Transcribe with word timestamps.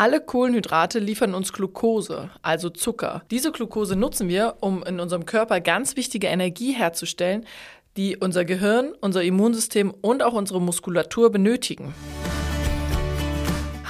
Alle 0.00 0.22
Kohlenhydrate 0.22 0.98
liefern 0.98 1.34
uns 1.34 1.52
Glucose, 1.52 2.30
also 2.40 2.70
Zucker. 2.70 3.20
Diese 3.30 3.52
Glucose 3.52 3.96
nutzen 3.96 4.30
wir, 4.30 4.56
um 4.60 4.82
in 4.82 4.98
unserem 4.98 5.26
Körper 5.26 5.60
ganz 5.60 5.94
wichtige 5.94 6.28
Energie 6.28 6.72
herzustellen, 6.72 7.44
die 7.98 8.16
unser 8.16 8.46
Gehirn, 8.46 8.94
unser 9.02 9.22
Immunsystem 9.22 9.92
und 10.00 10.22
auch 10.22 10.32
unsere 10.32 10.58
Muskulatur 10.58 11.30
benötigen. 11.30 11.92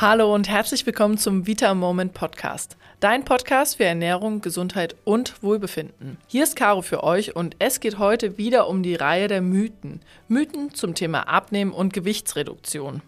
Hallo 0.00 0.34
und 0.34 0.48
herzlich 0.48 0.84
willkommen 0.84 1.16
zum 1.16 1.46
Vita 1.46 1.72
Moment 1.74 2.12
Podcast. 2.12 2.76
Dein 2.98 3.24
Podcast 3.24 3.76
für 3.76 3.84
Ernährung, 3.84 4.40
Gesundheit 4.40 4.96
und 5.04 5.40
Wohlbefinden. 5.44 6.16
Hier 6.26 6.42
ist 6.42 6.56
Caro 6.56 6.82
für 6.82 7.04
euch 7.04 7.36
und 7.36 7.54
es 7.60 7.78
geht 7.78 7.98
heute 7.98 8.36
wieder 8.36 8.66
um 8.66 8.82
die 8.82 8.96
Reihe 8.96 9.28
der 9.28 9.42
Mythen. 9.42 10.00
Mythen 10.26 10.74
zum 10.74 10.96
Thema 10.96 11.28
Abnehmen 11.28 11.70
und 11.70 11.92
Gewichtsreduktion. 11.92 13.00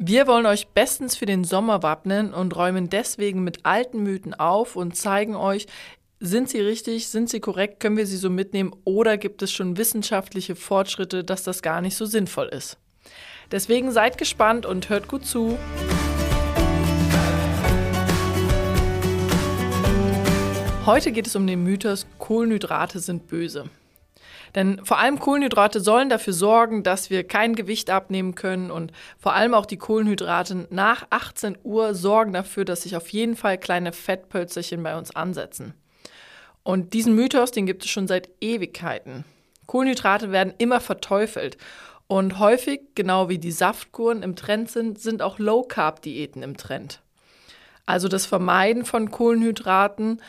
Wir 0.00 0.28
wollen 0.28 0.46
euch 0.46 0.68
bestens 0.68 1.16
für 1.16 1.26
den 1.26 1.42
Sommer 1.42 1.82
wappnen 1.82 2.32
und 2.32 2.54
räumen 2.54 2.88
deswegen 2.88 3.42
mit 3.42 3.66
alten 3.66 4.04
Mythen 4.04 4.32
auf 4.32 4.76
und 4.76 4.96
zeigen 4.96 5.34
euch, 5.34 5.66
sind 6.20 6.48
sie 6.48 6.60
richtig, 6.60 7.08
sind 7.08 7.28
sie 7.28 7.40
korrekt, 7.40 7.80
können 7.80 7.96
wir 7.96 8.06
sie 8.06 8.16
so 8.16 8.30
mitnehmen 8.30 8.72
oder 8.84 9.18
gibt 9.18 9.42
es 9.42 9.50
schon 9.50 9.76
wissenschaftliche 9.76 10.54
Fortschritte, 10.54 11.24
dass 11.24 11.42
das 11.42 11.62
gar 11.62 11.80
nicht 11.80 11.96
so 11.96 12.06
sinnvoll 12.06 12.46
ist. 12.46 12.78
Deswegen 13.50 13.90
seid 13.90 14.18
gespannt 14.18 14.66
und 14.66 14.88
hört 14.88 15.08
gut 15.08 15.26
zu. 15.26 15.58
Heute 20.86 21.10
geht 21.10 21.26
es 21.26 21.34
um 21.34 21.44
den 21.44 21.64
Mythos, 21.64 22.06
Kohlenhydrate 22.18 23.00
sind 23.00 23.26
böse. 23.26 23.68
Denn 24.54 24.84
vor 24.84 24.98
allem 24.98 25.18
Kohlenhydrate 25.18 25.80
sollen 25.80 26.08
dafür 26.08 26.32
sorgen, 26.32 26.82
dass 26.82 27.10
wir 27.10 27.24
kein 27.24 27.54
Gewicht 27.54 27.90
abnehmen 27.90 28.34
können 28.34 28.70
und 28.70 28.92
vor 29.18 29.34
allem 29.34 29.54
auch 29.54 29.66
die 29.66 29.76
Kohlenhydrate 29.76 30.66
nach 30.70 31.06
18 31.10 31.58
Uhr 31.62 31.94
sorgen 31.94 32.32
dafür, 32.32 32.64
dass 32.64 32.82
sich 32.82 32.96
auf 32.96 33.08
jeden 33.10 33.36
Fall 33.36 33.58
kleine 33.58 33.92
Fettpölzerchen 33.92 34.82
bei 34.82 34.96
uns 34.96 35.14
ansetzen. 35.14 35.74
Und 36.62 36.92
diesen 36.92 37.14
Mythos, 37.14 37.50
den 37.50 37.66
gibt 37.66 37.84
es 37.84 37.90
schon 37.90 38.08
seit 38.08 38.28
Ewigkeiten. 38.40 39.24
Kohlenhydrate 39.66 40.32
werden 40.32 40.54
immer 40.58 40.80
verteufelt. 40.80 41.56
Und 42.08 42.38
häufig, 42.38 42.80
genau 42.94 43.28
wie 43.28 43.38
die 43.38 43.52
Saftkuren 43.52 44.22
im 44.22 44.34
Trend 44.34 44.70
sind, 44.70 44.98
sind 44.98 45.20
auch 45.20 45.38
Low-Carb-Diäten 45.38 46.42
im 46.42 46.56
Trend. 46.56 47.02
Also 47.84 48.08
das 48.08 48.26
Vermeiden 48.26 48.84
von 48.84 49.10
Kohlenhydraten 49.10 50.20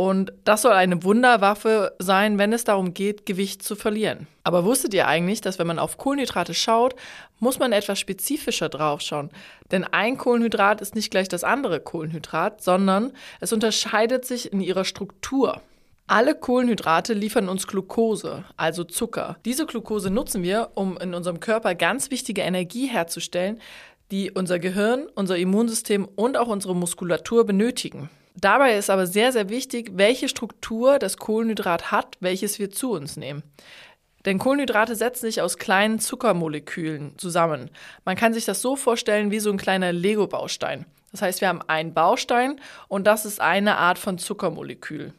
und 0.00 0.32
das 0.44 0.62
soll 0.62 0.72
eine 0.72 1.04
Wunderwaffe 1.04 1.94
sein, 1.98 2.38
wenn 2.38 2.54
es 2.54 2.64
darum 2.64 2.94
geht, 2.94 3.26
Gewicht 3.26 3.62
zu 3.62 3.76
verlieren. 3.76 4.28
Aber 4.44 4.64
wusstet 4.64 4.94
ihr 4.94 5.06
eigentlich, 5.06 5.42
dass 5.42 5.58
wenn 5.58 5.66
man 5.66 5.78
auf 5.78 5.98
Kohlenhydrate 5.98 6.54
schaut, 6.54 6.96
muss 7.38 7.58
man 7.58 7.72
etwas 7.72 8.00
spezifischer 8.00 8.70
drauf 8.70 9.02
schauen? 9.02 9.28
Denn 9.70 9.84
ein 9.84 10.16
Kohlenhydrat 10.16 10.80
ist 10.80 10.94
nicht 10.94 11.10
gleich 11.10 11.28
das 11.28 11.44
andere 11.44 11.80
Kohlenhydrat, 11.80 12.62
sondern 12.62 13.12
es 13.40 13.52
unterscheidet 13.52 14.24
sich 14.24 14.54
in 14.54 14.62
ihrer 14.62 14.86
Struktur. 14.86 15.60
Alle 16.06 16.34
Kohlenhydrate 16.34 17.12
liefern 17.12 17.50
uns 17.50 17.66
Glucose, 17.66 18.44
also 18.56 18.84
Zucker. 18.84 19.36
Diese 19.44 19.66
Glucose 19.66 20.08
nutzen 20.08 20.42
wir, 20.42 20.70
um 20.76 20.96
in 20.96 21.12
unserem 21.12 21.40
Körper 21.40 21.74
ganz 21.74 22.10
wichtige 22.10 22.40
Energie 22.40 22.86
herzustellen, 22.86 23.60
die 24.10 24.30
unser 24.30 24.58
Gehirn, 24.58 25.08
unser 25.14 25.36
Immunsystem 25.36 26.08
und 26.16 26.38
auch 26.38 26.48
unsere 26.48 26.74
Muskulatur 26.74 27.44
benötigen. 27.44 28.08
Dabei 28.34 28.76
ist 28.76 28.90
aber 28.90 29.06
sehr, 29.06 29.32
sehr 29.32 29.48
wichtig, 29.48 29.90
welche 29.94 30.28
Struktur 30.28 30.98
das 30.98 31.16
Kohlenhydrat 31.16 31.90
hat, 31.90 32.16
welches 32.20 32.58
wir 32.58 32.70
zu 32.70 32.92
uns 32.92 33.16
nehmen. 33.16 33.42
Denn 34.24 34.38
Kohlenhydrate 34.38 34.96
setzen 34.96 35.26
sich 35.26 35.40
aus 35.40 35.56
kleinen 35.56 35.98
Zuckermolekülen 35.98 37.18
zusammen. 37.18 37.70
Man 38.04 38.16
kann 38.16 38.34
sich 38.34 38.44
das 38.44 38.60
so 38.60 38.76
vorstellen 38.76 39.30
wie 39.30 39.40
so 39.40 39.50
ein 39.50 39.56
kleiner 39.56 39.92
Lego-Baustein. 39.92 40.84
Das 41.10 41.22
heißt, 41.22 41.40
wir 41.40 41.48
haben 41.48 41.62
einen 41.66 41.94
Baustein 41.94 42.60
und 42.88 43.06
das 43.06 43.24
ist 43.24 43.40
eine 43.40 43.78
Art 43.78 43.98
von 43.98 44.18
Zuckermolekül. 44.18 45.12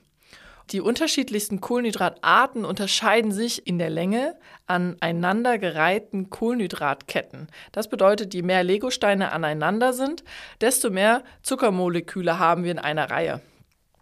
Die 0.72 0.80
unterschiedlichsten 0.80 1.60
Kohlenhydratarten 1.60 2.64
unterscheiden 2.64 3.34
sich 3.34 3.68
in 3.68 3.78
der 3.78 3.90
Länge 3.90 4.38
an 4.68 4.96
einander 5.02 5.58
gereihten 5.58 6.30
Kohlenhydratketten. 6.30 7.48
Das 7.74 7.90
bedeutet, 7.90 8.34
je 8.34 8.42
mehr 8.42 8.64
Legosteine 8.64 9.34
aneinander 9.34 9.92
sind, 9.92 10.24
desto 10.62 10.90
mehr 10.90 11.24
Zuckermoleküle 11.44 12.40
haben 12.40 12.64
wir 12.64 12.72
in 12.72 12.80
einer 12.80 13.12
Reihe. 13.12 13.42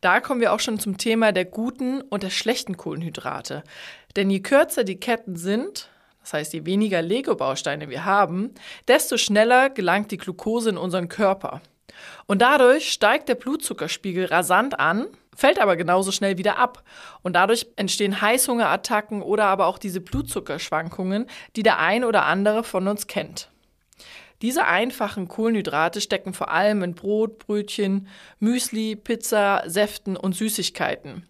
Da 0.01 0.19
kommen 0.19 0.41
wir 0.41 0.53
auch 0.53 0.59
schon 0.59 0.79
zum 0.79 0.97
Thema 0.97 1.31
der 1.31 1.45
guten 1.45 2.01
und 2.01 2.21
der 2.21 2.29
schlechten 2.29 2.77
Kohlenhydrate. 2.77 3.63
Denn 4.15 4.29
je 4.29 4.41
kürzer 4.41 4.83
die 4.83 4.99
Ketten 4.99 5.37
sind, 5.37 5.89
das 6.21 6.33
heißt, 6.33 6.53
je 6.53 6.65
weniger 6.65 7.01
Lego-Bausteine 7.01 7.89
wir 7.89 8.05
haben, 8.05 8.53
desto 8.87 9.17
schneller 9.17 9.71
gelangt 9.71 10.11
die 10.11 10.17
Glucose 10.17 10.69
in 10.69 10.77
unseren 10.77 11.09
Körper. 11.09 11.61
Und 12.27 12.43
dadurch 12.43 12.91
steigt 12.91 13.27
der 13.27 13.35
Blutzuckerspiegel 13.35 14.25
rasant 14.25 14.79
an 14.79 15.07
fällt 15.39 15.59
aber 15.59 15.75
genauso 15.77 16.11
schnell 16.11 16.37
wieder 16.37 16.57
ab. 16.57 16.83
Und 17.21 17.33
dadurch 17.33 17.67
entstehen 17.75 18.21
Heißhungerattacken 18.21 19.21
oder 19.21 19.45
aber 19.45 19.67
auch 19.67 19.77
diese 19.77 20.01
Blutzuckerschwankungen, 20.01 21.27
die 21.55 21.63
der 21.63 21.79
ein 21.79 22.03
oder 22.03 22.25
andere 22.25 22.63
von 22.63 22.87
uns 22.87 23.07
kennt. 23.07 23.49
Diese 24.41 24.65
einfachen 24.65 25.27
Kohlenhydrate 25.27 25.99
stecken 26.01 26.33
vor 26.33 26.51
allem 26.51 26.83
in 26.83 26.95
Brot, 26.95 27.39
Brötchen, 27.39 28.07
Müsli, 28.39 28.95
Pizza, 28.95 29.63
Säften 29.65 30.15
und 30.15 30.35
Süßigkeiten. 30.35 31.25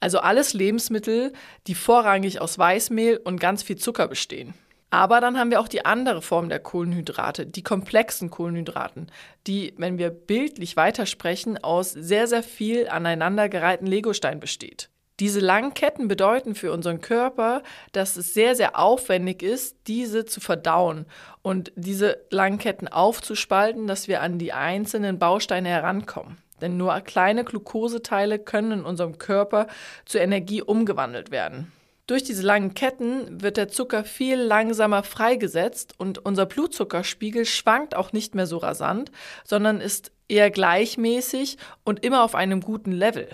Also 0.00 0.18
alles 0.18 0.52
Lebensmittel, 0.52 1.32
die 1.66 1.74
vorrangig 1.74 2.40
aus 2.40 2.58
Weißmehl 2.58 3.16
und 3.16 3.40
ganz 3.40 3.62
viel 3.62 3.76
Zucker 3.76 4.06
bestehen. 4.06 4.54
Aber 4.92 5.22
dann 5.22 5.38
haben 5.38 5.50
wir 5.50 5.58
auch 5.58 5.68
die 5.68 5.86
andere 5.86 6.20
Form 6.20 6.50
der 6.50 6.58
Kohlenhydrate, 6.58 7.46
die 7.46 7.62
komplexen 7.62 8.28
Kohlenhydraten, 8.28 9.10
die, 9.46 9.72
wenn 9.78 9.96
wir 9.96 10.10
bildlich 10.10 10.76
weitersprechen, 10.76 11.56
aus 11.64 11.92
sehr, 11.92 12.26
sehr 12.26 12.42
viel 12.42 12.90
aneinandergereihten 12.90 13.86
Legostein 13.86 14.38
besteht. 14.38 14.90
Diese 15.18 15.40
langen 15.40 15.72
Ketten 15.72 16.08
bedeuten 16.08 16.54
für 16.54 16.72
unseren 16.72 17.00
Körper, 17.00 17.62
dass 17.92 18.18
es 18.18 18.34
sehr, 18.34 18.54
sehr 18.54 18.78
aufwendig 18.78 19.42
ist, 19.42 19.78
diese 19.86 20.26
zu 20.26 20.40
verdauen 20.40 21.06
und 21.40 21.72
diese 21.74 22.18
langen 22.28 22.58
Ketten 22.58 22.86
aufzuspalten, 22.86 23.86
dass 23.86 24.08
wir 24.08 24.20
an 24.20 24.38
die 24.38 24.52
einzelnen 24.52 25.18
Bausteine 25.18 25.70
herankommen. 25.70 26.36
Denn 26.60 26.76
nur 26.76 27.00
kleine 27.00 27.44
Glukoseteile 27.44 28.38
können 28.38 28.80
in 28.80 28.84
unserem 28.84 29.16
Körper 29.16 29.68
zur 30.04 30.20
Energie 30.20 30.60
umgewandelt 30.60 31.30
werden. 31.30 31.72
Durch 32.08 32.24
diese 32.24 32.42
langen 32.42 32.74
Ketten 32.74 33.42
wird 33.42 33.56
der 33.56 33.68
Zucker 33.68 34.04
viel 34.04 34.36
langsamer 34.36 35.04
freigesetzt 35.04 35.94
und 35.98 36.24
unser 36.24 36.46
Blutzuckerspiegel 36.46 37.44
schwankt 37.44 37.94
auch 37.94 38.12
nicht 38.12 38.34
mehr 38.34 38.46
so 38.46 38.58
rasant, 38.58 39.12
sondern 39.44 39.80
ist 39.80 40.10
eher 40.28 40.50
gleichmäßig 40.50 41.58
und 41.84 42.04
immer 42.04 42.24
auf 42.24 42.34
einem 42.34 42.60
guten 42.60 42.90
Level. 42.90 43.28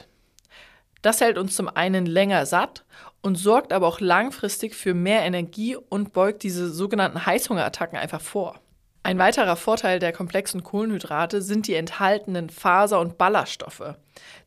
Das 1.01 1.21
hält 1.21 1.39
uns 1.39 1.57
zum 1.57 1.69
einen 1.69 2.05
länger 2.05 2.45
satt 2.45 2.85
und 3.23 3.37
sorgt 3.37 3.73
aber 3.73 3.87
auch 3.87 4.01
langfristig 4.01 4.75
für 4.75 4.93
mehr 4.93 5.23
Energie 5.23 5.77
und 5.77 6.13
beugt 6.13 6.43
diese 6.43 6.71
sogenannten 6.71 7.25
Heißhungerattacken 7.25 7.97
einfach 7.97 8.21
vor. 8.21 8.61
Ein 9.03 9.19
weiterer 9.19 9.57
Vorteil 9.57 10.01
der 10.01 10.13
komplexen 10.13 10.63
Kohlenhydrate 10.63 11.41
sind 11.41 11.67
die 11.67 11.75
enthaltenen 11.75 12.51
Faser- 12.51 13.01
und 13.01 13.17
Ballaststoffe, 13.17 13.95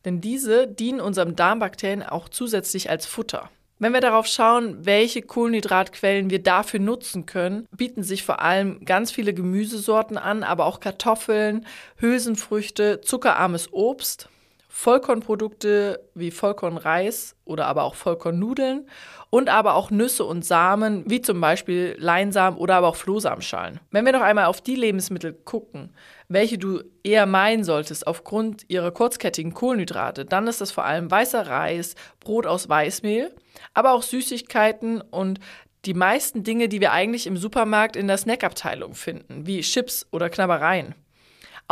denn 0.05 0.21
diese 0.21 0.67
dienen 0.67 0.99
unserem 0.99 1.35
Darmbakterien 1.35 2.03
auch 2.03 2.29
zusätzlich 2.29 2.89
als 2.89 3.07
Futter. 3.07 3.49
Wenn 3.81 3.93
wir 3.93 3.99
darauf 3.99 4.27
schauen, 4.27 4.85
welche 4.85 5.23
Kohlenhydratquellen 5.23 6.29
wir 6.29 6.43
dafür 6.43 6.79
nutzen 6.79 7.25
können, 7.25 7.67
bieten 7.75 8.03
sich 8.03 8.21
vor 8.21 8.39
allem 8.39 8.85
ganz 8.85 9.11
viele 9.11 9.33
Gemüsesorten 9.33 10.19
an, 10.19 10.43
aber 10.43 10.67
auch 10.67 10.81
Kartoffeln, 10.81 11.65
Hülsenfrüchte, 11.97 13.01
zuckerarmes 13.01 13.73
Obst, 13.73 14.29
Vollkornprodukte 14.73 15.99
wie 16.15 16.31
Vollkornreis 16.31 17.35
oder 17.43 17.67
aber 17.67 17.83
auch 17.83 17.93
Vollkornnudeln 17.93 18.87
und 19.29 19.49
aber 19.49 19.75
auch 19.75 19.91
Nüsse 19.91 20.23
und 20.23 20.45
Samen, 20.45 21.03
wie 21.07 21.21
zum 21.21 21.41
Beispiel 21.41 21.97
Leinsamen 21.99 22.57
oder 22.57 22.75
aber 22.75 22.87
auch 22.87 22.95
Flohsamenschalen. 22.95 23.81
Wenn 23.91 24.05
wir 24.05 24.13
noch 24.13 24.21
einmal 24.21 24.45
auf 24.45 24.61
die 24.61 24.75
Lebensmittel 24.75 25.33
gucken, 25.33 25.93
welche 26.29 26.57
du 26.57 26.83
eher 27.03 27.25
meinen 27.25 27.65
solltest 27.65 28.07
aufgrund 28.07 28.63
ihrer 28.69 28.91
kurzkettigen 28.91 29.53
Kohlenhydrate, 29.53 30.23
dann 30.23 30.47
ist 30.47 30.61
das 30.61 30.72
vor 30.72 30.85
allem 30.85 31.11
weißer 31.11 31.46
Reis, 31.46 31.96
Brot 32.22 32.47
aus 32.47 32.69
Weißmehl, 32.69 33.35
aber 33.73 33.91
auch 33.91 34.03
Süßigkeiten 34.03 35.01
und 35.01 35.41
die 35.84 35.93
meisten 35.93 36.43
Dinge, 36.43 36.69
die 36.69 36.79
wir 36.79 36.93
eigentlich 36.93 37.28
im 37.28 37.35
Supermarkt 37.35 37.97
in 37.97 38.07
der 38.07 38.17
Snackabteilung 38.17 38.93
finden, 38.96 39.46
wie 39.46 39.59
Chips 39.61 40.07
oder 40.11 40.29
Knabbereien. 40.29 40.96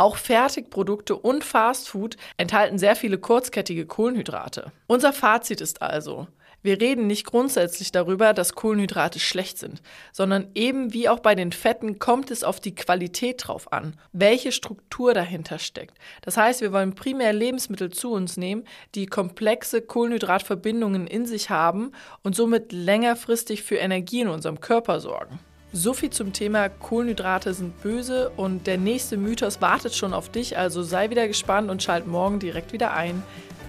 Auch 0.00 0.16
Fertigprodukte 0.16 1.14
und 1.14 1.44
Fastfood 1.44 2.16
enthalten 2.38 2.78
sehr 2.78 2.96
viele 2.96 3.18
kurzkettige 3.18 3.84
Kohlenhydrate. 3.84 4.72
Unser 4.86 5.12
Fazit 5.12 5.60
ist 5.60 5.82
also, 5.82 6.26
wir 6.62 6.80
reden 6.80 7.06
nicht 7.06 7.26
grundsätzlich 7.26 7.92
darüber, 7.92 8.32
dass 8.32 8.54
Kohlenhydrate 8.54 9.20
schlecht 9.20 9.58
sind, 9.58 9.82
sondern 10.10 10.48
eben 10.54 10.94
wie 10.94 11.10
auch 11.10 11.18
bei 11.20 11.34
den 11.34 11.52
Fetten 11.52 11.98
kommt 11.98 12.30
es 12.30 12.44
auf 12.44 12.60
die 12.60 12.74
Qualität 12.74 13.46
drauf 13.46 13.74
an, 13.74 13.94
welche 14.12 14.52
Struktur 14.52 15.12
dahinter 15.12 15.58
steckt. 15.58 15.98
Das 16.22 16.38
heißt, 16.38 16.62
wir 16.62 16.72
wollen 16.72 16.94
primär 16.94 17.34
Lebensmittel 17.34 17.90
zu 17.90 18.10
uns 18.10 18.38
nehmen, 18.38 18.64
die 18.94 19.04
komplexe 19.04 19.82
Kohlenhydratverbindungen 19.82 21.08
in 21.08 21.26
sich 21.26 21.50
haben 21.50 21.92
und 22.22 22.34
somit 22.34 22.72
längerfristig 22.72 23.64
für 23.64 23.76
Energie 23.76 24.22
in 24.22 24.28
unserem 24.28 24.62
Körper 24.62 24.98
sorgen. 24.98 25.40
So 25.72 25.94
viel 25.94 26.10
zum 26.10 26.32
Thema 26.32 26.68
Kohlenhydrate 26.68 27.54
sind 27.54 27.80
böse 27.80 28.30
und 28.36 28.66
der 28.66 28.76
nächste 28.76 29.16
Mythos 29.16 29.60
wartet 29.60 29.94
schon 29.94 30.12
auf 30.12 30.28
dich, 30.28 30.58
also 30.58 30.82
sei 30.82 31.10
wieder 31.10 31.28
gespannt 31.28 31.70
und 31.70 31.82
schalt 31.82 32.08
morgen 32.08 32.40
direkt 32.40 32.72
wieder 32.72 32.92
ein. 32.92 33.22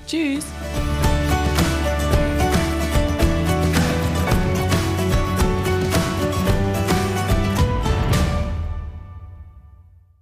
Tschüss! 0.08 0.46